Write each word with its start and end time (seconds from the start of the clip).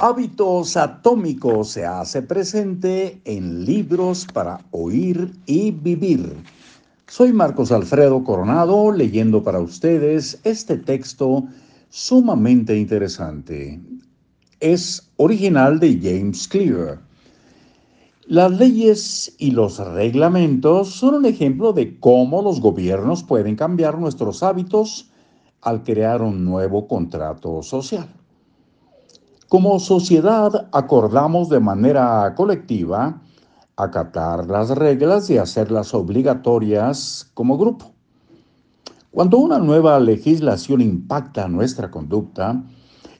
Hábitos 0.00 0.76
Atómicos 0.76 1.68
se 1.70 1.86
hace 1.86 2.20
presente 2.20 3.20
en 3.24 3.64
libros 3.64 4.26
para 4.26 4.58
oír 4.72 5.32
y 5.46 5.70
vivir. 5.70 6.34
Soy 7.06 7.32
Marcos 7.32 7.70
Alfredo 7.70 8.24
Coronado 8.24 8.90
leyendo 8.90 9.44
para 9.44 9.60
ustedes 9.60 10.40
este 10.42 10.78
texto 10.78 11.44
sumamente 11.90 12.76
interesante. 12.76 13.80
Es 14.58 15.12
original 15.16 15.78
de 15.78 15.96
James 16.02 16.48
Clear. 16.48 17.00
Las 18.26 18.50
leyes 18.50 19.32
y 19.38 19.52
los 19.52 19.78
reglamentos 19.78 20.90
son 20.90 21.14
un 21.14 21.24
ejemplo 21.24 21.72
de 21.72 22.00
cómo 22.00 22.42
los 22.42 22.60
gobiernos 22.60 23.22
pueden 23.22 23.54
cambiar 23.54 23.96
nuestros 24.00 24.42
hábitos 24.42 25.12
al 25.60 25.84
crear 25.84 26.20
un 26.20 26.44
nuevo 26.44 26.88
contrato 26.88 27.62
social. 27.62 28.08
Como 29.48 29.78
sociedad 29.78 30.68
acordamos 30.72 31.48
de 31.48 31.60
manera 31.60 32.34
colectiva 32.34 33.20
acatar 33.76 34.48
las 34.48 34.70
reglas 34.70 35.28
y 35.30 35.38
hacerlas 35.38 35.92
obligatorias 35.94 37.30
como 37.34 37.58
grupo. 37.58 37.92
Cuando 39.10 39.38
una 39.38 39.58
nueva 39.58 40.00
legislación 40.00 40.80
impacta 40.80 41.46
nuestra 41.46 41.90
conducta, 41.90 42.64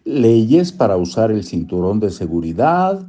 leyes 0.04 0.72
para 0.72 0.96
usar 0.96 1.30
el 1.30 1.44
cinturón 1.44 2.00
de 2.00 2.10
seguridad, 2.10 3.06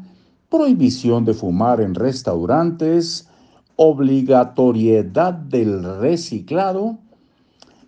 prohibición 0.50 1.26
de 1.26 1.34
fumar 1.34 1.82
en 1.82 1.96
restaurantes, 1.96 3.30
obligatoriedad 3.78 5.34
del 5.34 6.00
reciclado, 6.00 6.98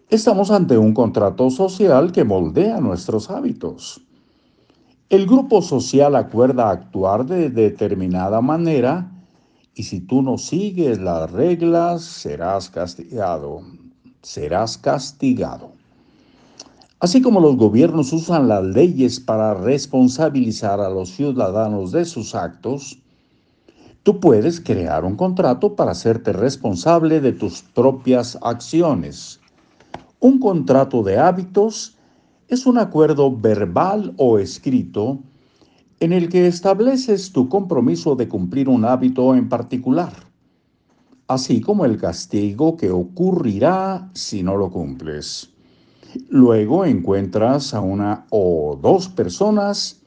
estamos 0.10 0.52
ante 0.52 0.78
un 0.78 0.94
contrato 0.94 1.50
social 1.50 2.12
que 2.12 2.24
moldea 2.24 2.80
nuestros 2.80 3.30
hábitos. 3.30 4.07
El 5.10 5.26
grupo 5.26 5.62
social 5.62 6.18
acuerda 6.18 6.70
actuar 6.70 7.26
de 7.26 7.50
determinada 7.50 8.42
manera 8.42 9.10
y 9.74 9.84
si 9.84 10.02
tú 10.02 10.22
no 10.22 10.38
sigues 10.38 11.00
las 11.00 11.32
reglas 11.32 12.04
serás 12.04 12.70
castigado. 12.70 13.62
Serás 14.22 14.78
castigado. 14.78 15.72
Así 17.00 17.22
como 17.22 17.40
los 17.40 17.56
gobiernos 17.56 18.12
usan 18.12 18.50
las 18.50 18.66
leyes 18.66 19.22
para 19.22 19.54
responsabilizar 19.54 20.82
a 20.82 20.90
los 20.90 21.12
ciudadanos 21.12 21.94
de 21.94 22.04
sus 22.04 22.36
actos, 22.36 23.00
tú 24.04 24.20
puedes 24.20 24.60
crear 24.60 25.06
un 25.06 25.16
contrato 25.16 25.74
para 25.74 25.92
hacerte 25.92 26.34
responsable 26.34 27.22
de 27.22 27.32
tus 27.32 27.62
propias 27.62 28.38
acciones. 28.42 29.40
Un 30.20 30.38
contrato 30.38 31.02
de 31.02 31.18
hábitos 31.18 31.97
es 32.48 32.66
un 32.66 32.78
acuerdo 32.78 33.36
verbal 33.36 34.14
o 34.18 34.40
escrito 34.40 35.20
en 36.00 36.14
el 36.14 36.30
que 36.30 36.48
estableces 36.48 37.32
tu 37.32 37.50
compromiso 37.50 38.16
de 38.16 38.28
cumplir 38.28 38.70
un 38.70 38.86
hábito 38.86 39.36
en 39.36 39.50
particular, 39.50 40.14
así 41.28 41.60
como 41.60 41.86
el 41.86 41.98
castigo 41.98 42.78
que 42.78 42.92
ocurrirá 42.92 44.10
si 44.14 44.44
no 44.44 44.56
lo 44.56 44.72
cumples. 44.72 45.50
Luego 46.30 46.86
encuentras 46.86 47.74
a 47.74 47.82
una 47.82 48.26
o 48.30 48.80
dos 48.82 49.10
personas 49.10 50.02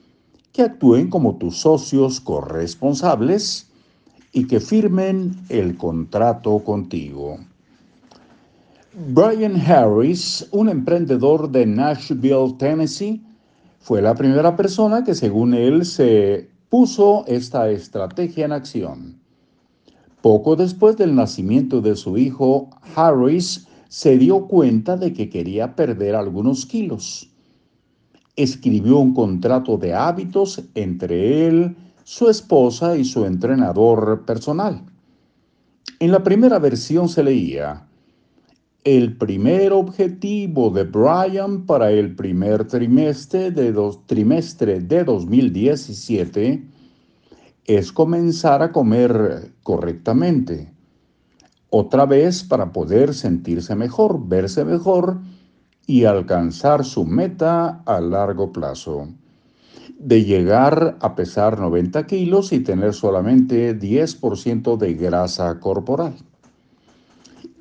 que 0.52 0.62
actúen 0.62 1.10
como 1.10 1.36
tus 1.36 1.58
socios 1.58 2.20
corresponsables 2.20 3.70
y 4.32 4.46
que 4.46 4.60
firmen 4.60 5.36
el 5.48 5.76
contrato 5.76 6.60
contigo. 6.60 7.38
Brian 8.92 9.54
Harris, 9.54 10.48
un 10.50 10.68
emprendedor 10.68 11.48
de 11.48 11.64
Nashville, 11.64 12.56
Tennessee, 12.58 13.22
fue 13.78 14.02
la 14.02 14.16
primera 14.16 14.56
persona 14.56 15.04
que 15.04 15.14
según 15.14 15.54
él 15.54 15.86
se 15.86 16.50
puso 16.68 17.24
esta 17.28 17.70
estrategia 17.70 18.46
en 18.46 18.52
acción. 18.52 19.20
Poco 20.22 20.56
después 20.56 20.96
del 20.96 21.14
nacimiento 21.14 21.80
de 21.80 21.94
su 21.94 22.18
hijo, 22.18 22.68
Harris 22.96 23.68
se 23.88 24.18
dio 24.18 24.48
cuenta 24.48 24.96
de 24.96 25.12
que 25.12 25.30
quería 25.30 25.76
perder 25.76 26.16
algunos 26.16 26.66
kilos. 26.66 27.30
Escribió 28.34 28.98
un 28.98 29.14
contrato 29.14 29.76
de 29.76 29.94
hábitos 29.94 30.64
entre 30.74 31.46
él, 31.46 31.76
su 32.02 32.28
esposa 32.28 32.96
y 32.96 33.04
su 33.04 33.24
entrenador 33.24 34.24
personal. 34.26 34.82
En 36.00 36.10
la 36.10 36.24
primera 36.24 36.58
versión 36.58 37.08
se 37.08 37.22
leía, 37.22 37.86
el 38.84 39.18
primer 39.18 39.72
objetivo 39.72 40.70
de 40.70 40.84
Brian 40.84 41.66
para 41.66 41.90
el 41.90 42.14
primer 42.14 42.66
trimestre 42.66 43.50
de, 43.50 43.74
trimestre 44.06 44.80
de 44.80 45.04
2017 45.04 46.64
es 47.66 47.92
comenzar 47.92 48.62
a 48.62 48.72
comer 48.72 49.52
correctamente. 49.62 50.72
Otra 51.68 52.06
vez 52.06 52.42
para 52.42 52.72
poder 52.72 53.12
sentirse 53.14 53.76
mejor, 53.76 54.26
verse 54.26 54.64
mejor 54.64 55.18
y 55.86 56.04
alcanzar 56.04 56.84
su 56.84 57.04
meta 57.04 57.82
a 57.84 58.00
largo 58.00 58.50
plazo. 58.50 59.08
De 59.98 60.24
llegar 60.24 60.96
a 61.00 61.14
pesar 61.14 61.60
90 61.60 62.06
kilos 62.06 62.52
y 62.52 62.60
tener 62.60 62.94
solamente 62.94 63.78
10% 63.78 64.78
de 64.78 64.94
grasa 64.94 65.60
corporal. 65.60 66.14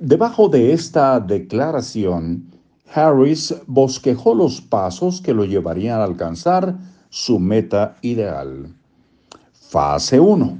Debajo 0.01 0.47
de 0.47 0.71
esta 0.71 1.19
declaración, 1.19 2.45
Harris 2.93 3.53
bosquejó 3.67 4.33
los 4.33 4.61
pasos 4.61 5.19
que 5.19 5.33
lo 5.33 5.43
llevarían 5.43 5.99
a 5.99 6.05
alcanzar 6.05 6.77
su 7.09 7.37
meta 7.37 7.97
ideal. 8.01 8.73
Fase 9.51 10.17
1. 10.17 10.57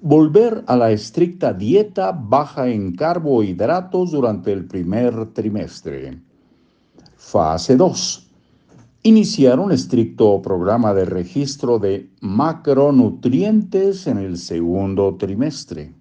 Volver 0.00 0.64
a 0.66 0.76
la 0.76 0.90
estricta 0.90 1.52
dieta 1.52 2.10
baja 2.10 2.66
en 2.66 2.96
carbohidratos 2.96 4.10
durante 4.10 4.52
el 4.52 4.64
primer 4.64 5.26
trimestre. 5.26 6.18
Fase 7.16 7.76
2. 7.76 8.28
Iniciar 9.04 9.60
un 9.60 9.70
estricto 9.70 10.42
programa 10.42 10.92
de 10.94 11.04
registro 11.04 11.78
de 11.78 12.10
macronutrientes 12.22 14.08
en 14.08 14.18
el 14.18 14.36
segundo 14.36 15.14
trimestre. 15.14 15.97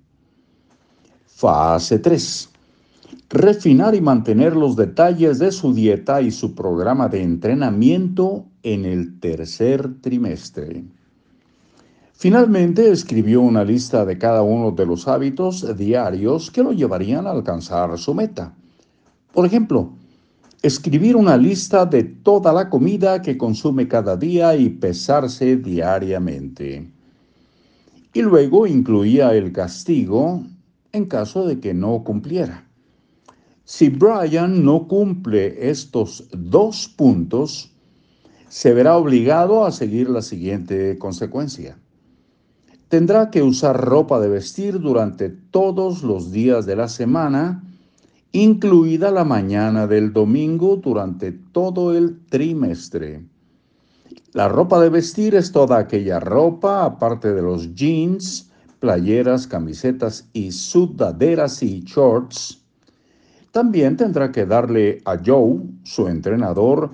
Fase 1.38 2.00
3. 2.00 2.50
Refinar 3.30 3.94
y 3.94 4.02
mantener 4.02 4.56
los 4.56 4.76
detalles 4.76 5.38
de 5.38 5.52
su 5.52 5.72
dieta 5.72 6.20
y 6.20 6.32
su 6.32 6.56
programa 6.56 7.10
de 7.10 7.22
entrenamiento 7.22 8.48
en 8.64 8.86
el 8.86 9.20
tercer 9.20 10.02
trimestre. 10.02 10.84
Finalmente 12.14 12.90
escribió 12.90 13.42
una 13.42 13.64
lista 13.64 14.04
de 14.04 14.18
cada 14.18 14.42
uno 14.42 14.72
de 14.72 14.88
los 14.88 15.08
hábitos 15.08 15.78
diarios 15.78 16.50
que 16.50 16.64
lo 16.64 16.72
llevarían 16.72 17.28
a 17.28 17.32
alcanzar 17.34 17.96
su 18.00 18.16
meta. 18.16 18.56
Por 19.32 19.46
ejemplo, 19.46 19.92
escribir 20.64 21.16
una 21.16 21.38
lista 21.38 21.86
de 21.86 22.02
toda 22.02 22.52
la 22.52 22.68
comida 22.68 23.22
que 23.22 23.38
consume 23.38 23.88
cada 23.88 24.18
día 24.18 24.56
y 24.56 24.70
pesarse 24.70 25.56
diariamente. 25.58 26.90
Y 28.12 28.24
luego 28.24 28.66
incluía 28.66 29.36
el 29.36 29.52
castigo 29.52 30.44
en 30.92 31.06
caso 31.06 31.46
de 31.46 31.60
que 31.60 31.74
no 31.74 32.04
cumpliera. 32.04 32.68
Si 33.64 33.90
Brian 33.90 34.64
no 34.64 34.88
cumple 34.88 35.70
estos 35.70 36.30
dos 36.32 36.88
puntos, 36.88 37.72
se 38.48 38.74
verá 38.74 38.96
obligado 38.96 39.66
a 39.66 39.72
seguir 39.72 40.10
la 40.10 40.22
siguiente 40.22 40.98
consecuencia. 40.98 41.78
Tendrá 42.88 43.30
que 43.30 43.42
usar 43.42 43.84
ropa 43.84 44.22
de 44.22 44.30
vestir 44.30 44.80
durante 44.80 45.30
todos 45.30 46.04
los 46.04 46.32
días 46.32 46.66
de 46.66 46.78
la 46.78 46.88
semana, 46.88 47.62
incluida 48.32 49.12
la 49.12 49.26
mañana 49.26 49.88
del 49.88 50.14
domingo 50.14 50.78
durante 50.78 51.34
todo 51.34 51.94
el 51.94 52.26
trimestre. 52.28 53.26
La 54.32 54.48
ropa 54.48 54.80
de 54.80 54.90
vestir 54.90 55.36
es 55.36 55.52
toda 55.52 55.78
aquella 55.78 56.22
ropa, 56.22 56.86
aparte 56.86 57.34
de 57.34 57.42
los 57.42 57.76
jeans, 57.76 58.47
playeras, 58.80 59.48
camisetas 59.48 60.28
y 60.34 60.52
sudaderas 60.52 61.64
y 61.64 61.82
shorts. 61.82 62.62
También 63.52 63.98
tendrá 63.98 64.32
que 64.32 64.46
darle 64.46 65.02
a 65.06 65.18
Joe, 65.24 65.60
su 65.84 66.08
entrenador, 66.08 66.92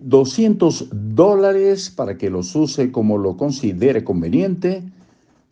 200 0.00 0.88
dólares 0.92 1.90
para 1.90 2.16
que 2.16 2.30
los 2.30 2.54
use 2.54 2.92
como 2.92 3.18
lo 3.18 3.36
considere 3.36 4.04
conveniente 4.04 4.84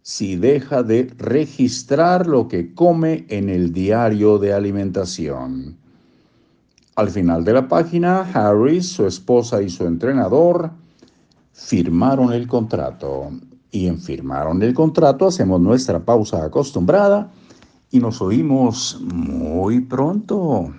si 0.02 0.36
deja 0.36 0.82
de 0.82 1.12
registrar 1.18 2.26
lo 2.26 2.48
que 2.48 2.72
come 2.72 3.26
en 3.28 3.50
el 3.50 3.72
diario 3.72 4.38
de 4.38 4.54
alimentación. 4.54 5.76
Al 6.94 7.10
final 7.10 7.44
de 7.44 7.52
la 7.52 7.68
página, 7.68 8.22
Harris, 8.22 8.88
su 8.88 9.06
esposa 9.06 9.60
y 9.60 9.68
su 9.68 9.86
entrenador 9.86 10.70
firmaron 11.52 12.32
el 12.32 12.46
contrato 12.46 13.30
y 13.70 13.86
en 13.86 13.98
firmaron 13.98 14.62
el 14.62 14.74
contrato, 14.74 15.26
hacemos 15.26 15.60
nuestra 15.60 16.00
pausa 16.00 16.44
acostumbrada 16.44 17.30
y 17.90 18.00
nos 18.00 18.20
oímos 18.20 18.98
muy 19.02 19.80
pronto. 19.80 20.72